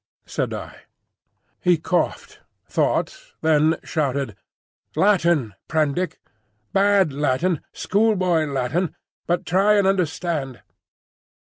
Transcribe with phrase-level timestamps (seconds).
[0.25, 0.85] said I.
[1.59, 4.35] He coughed, thought, then shouted:
[4.95, 6.17] "Latin, Prendick!
[6.73, 8.95] bad Latin, schoolboy Latin;
[9.27, 10.61] but try and understand.